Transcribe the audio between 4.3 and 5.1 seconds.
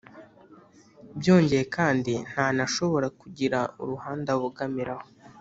abogamiraho